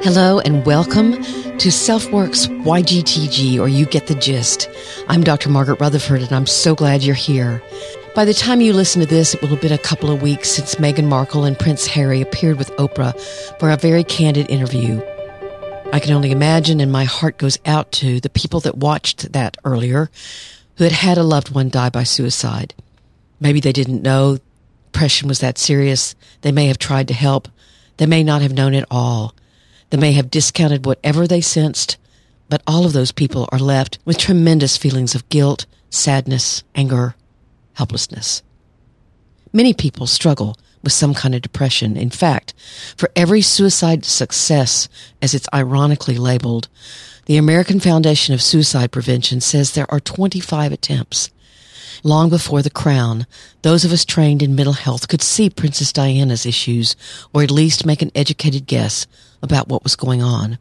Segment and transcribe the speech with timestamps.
[0.00, 4.70] Hello and welcome to SelfWorks YGTG, or You Get the Gist.
[5.08, 5.48] I'm Dr.
[5.48, 7.60] Margaret Rutherford, and I'm so glad you're here.
[8.14, 10.50] By the time you listen to this, it will have been a couple of weeks
[10.50, 13.18] since Meghan Markle and Prince Harry appeared with Oprah
[13.58, 15.02] for a very candid interview.
[15.92, 19.56] I can only imagine, and my heart goes out to the people that watched that
[19.64, 20.10] earlier
[20.76, 22.72] who had had a loved one die by suicide.
[23.40, 24.38] Maybe they didn't know
[24.98, 26.16] depression was that serious.
[26.40, 27.46] They may have tried to help.
[27.98, 29.32] They may not have known it all.
[29.90, 31.96] They may have discounted whatever they sensed,
[32.48, 37.14] but all of those people are left with tremendous feelings of guilt, sadness, anger,
[37.74, 38.42] helplessness.
[39.52, 41.96] Many people struggle with some kind of depression.
[41.96, 42.54] In fact,
[42.96, 44.88] for every suicide success,
[45.20, 46.68] as it's ironically labeled,
[47.26, 51.30] the American Foundation of Suicide Prevention says there are 25 attempts.
[52.04, 53.26] Long before the crown,
[53.62, 56.94] those of us trained in mental health could see Princess Diana's issues,
[57.34, 59.06] or at least make an educated guess
[59.42, 60.58] about what was going on.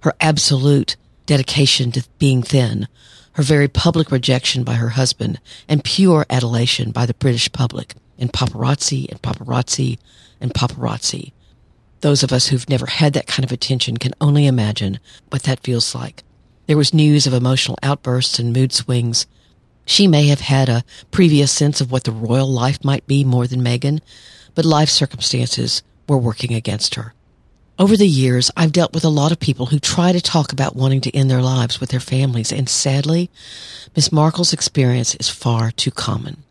[0.00, 2.86] Her absolute dedication to being thin,
[3.32, 8.32] her very public rejection by her husband, and pure adulation by the British public, and
[8.32, 9.98] paparazzi and paparazzi
[10.40, 11.32] and paparazzi.
[12.00, 15.60] Those of us who've never had that kind of attention can only imagine what that
[15.60, 16.22] feels like.
[16.66, 19.26] There was news of emotional outbursts and mood swings.
[19.86, 23.46] She may have had a previous sense of what the royal life might be more
[23.46, 24.00] than Meghan,
[24.54, 27.14] but life circumstances were working against her.
[27.78, 30.74] Over the years, I've dealt with a lot of people who try to talk about
[30.74, 33.30] wanting to end their lives with their families, and sadly,
[33.94, 36.42] Miss Markle's experience is far too common.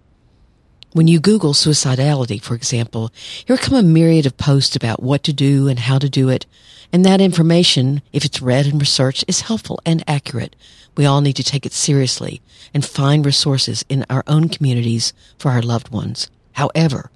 [0.96, 3.12] When you Google suicidality, for example,
[3.44, 6.46] here come a myriad of posts about what to do and how to do it,
[6.94, 10.56] and that information, if it's read and researched, is helpful and accurate.
[10.96, 12.42] We all need to take it seriously
[12.74, 16.30] and find resources in our own communities for our loved ones.
[16.54, 17.12] However,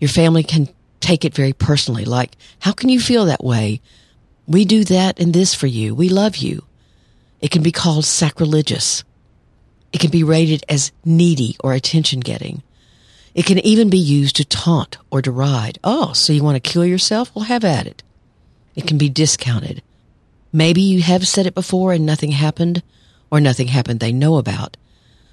[0.00, 2.04] your family can take it very personally.
[2.04, 3.80] Like, how can you feel that way?
[4.48, 5.94] We do that and this for you.
[5.94, 6.64] We love you.
[7.40, 9.04] It can be called sacrilegious.
[9.92, 12.64] It can be rated as needy or attention getting.
[13.34, 15.78] It can even be used to taunt or deride.
[15.82, 17.30] Oh, so you want to kill yourself?
[17.34, 18.02] Well, have at it.
[18.74, 19.82] It can be discounted.
[20.52, 22.82] Maybe you have said it before and nothing happened,
[23.30, 24.76] or nothing happened they know about.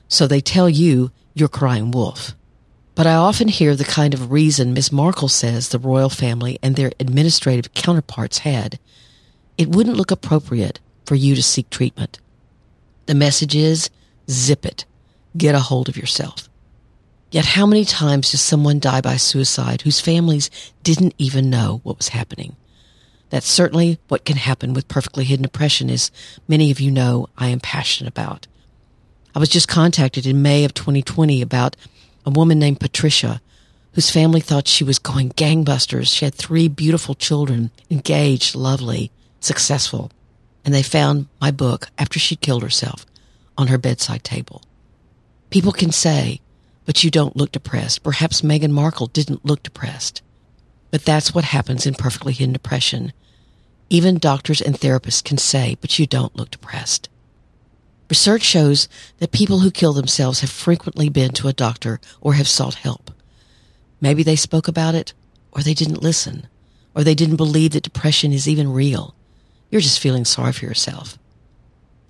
[0.08, 2.36] So they tell you you're crying wolf.
[2.96, 6.76] But I often hear the kind of reason Miss Markle says the royal family and
[6.76, 8.80] their administrative counterparts had.
[9.58, 12.20] It wouldn't look appropriate for you to seek treatment.
[13.06, 13.90] The message is
[14.30, 14.86] zip it.
[15.38, 16.49] Get a hold of yourself.
[17.32, 20.50] Yet how many times does someone die by suicide whose families
[20.82, 22.56] didn't even know what was happening?
[23.30, 26.12] That's certainly what can happen with perfectly hidden depression as
[26.48, 28.48] many of you know I am passionate about.
[29.36, 31.76] I was just contacted in May of 2020 about
[32.26, 33.42] a woman named Patricia,
[33.94, 36.12] whose family thought she was going gangbusters.
[36.12, 40.12] She had three beautiful children, engaged, lovely, successful.
[40.66, 43.06] And they found my book after she killed herself
[43.56, 44.64] on her bedside table.
[45.52, 46.42] People can say,
[46.90, 48.02] but you don't look depressed.
[48.02, 50.24] Perhaps Meghan Markle didn't look depressed.
[50.90, 53.14] But that's what happens in perfectly hidden depression.
[53.92, 57.08] Even doctors and therapists can say, but you don't look depressed.
[58.10, 58.90] Research shows
[59.20, 63.12] that people who kill themselves have frequently been to a doctor or have sought help.
[64.02, 65.14] Maybe they spoke about it,
[65.52, 66.48] or they didn't listen,
[66.96, 69.14] or they didn't believe that depression is even real.
[69.70, 71.20] You're just feeling sorry for yourself.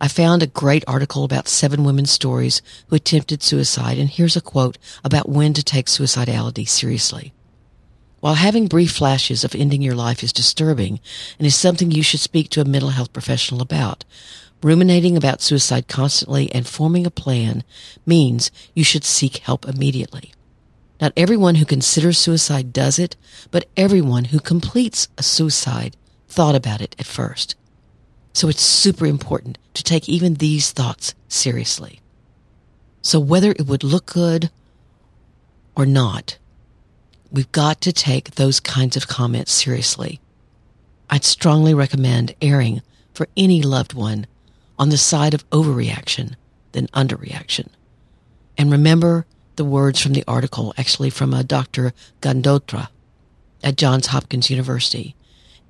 [0.01, 4.41] I found a great article about seven women's stories who attempted suicide, and here's a
[4.41, 7.33] quote about when to take suicidality seriously.
[8.19, 10.99] While having brief flashes of ending your life is disturbing
[11.37, 14.03] and is something you should speak to a mental health professional about,
[14.61, 17.63] Ruminating about suicide constantly and forming a plan
[18.05, 20.33] means you should seek help immediately.
[20.99, 23.15] Not everyone who considers suicide does it,
[23.51, 25.95] but everyone who completes a suicide
[26.27, 27.55] thought about it at first.
[28.33, 31.99] So it's super important to take even these thoughts seriously.
[33.01, 34.51] So whether it would look good
[35.75, 36.37] or not,
[37.31, 40.19] we've got to take those kinds of comments seriously.
[41.09, 42.81] I'd strongly recommend erring
[43.13, 44.27] for any loved one
[44.77, 46.35] on the side of overreaction
[46.71, 47.69] than underreaction.
[48.57, 51.93] And remember the words from the article, actually from a Dr.
[52.21, 52.89] Gandotra
[53.63, 55.15] at Johns Hopkins University.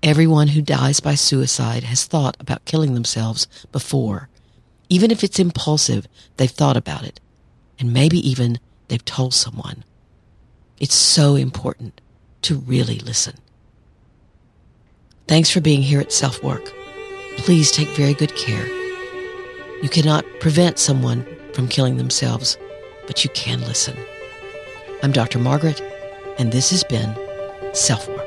[0.02, 4.30] Everyone who dies by suicide has thought about killing themselves before.
[4.90, 6.08] Even if it's impulsive,
[6.38, 7.20] they've thought about it.
[7.78, 9.84] And maybe even they've told someone.
[10.80, 12.02] It's so important
[12.44, 13.36] to really listen.
[15.28, 16.72] Thanks for being here at Self Work.
[17.38, 18.68] Please take very good care
[19.82, 22.58] you cannot prevent someone from killing themselves,
[23.08, 23.98] but you can listen.
[25.02, 25.40] I'm Dr.
[25.40, 25.82] Margaret,
[26.38, 27.16] and this has been
[27.74, 28.19] Self Work.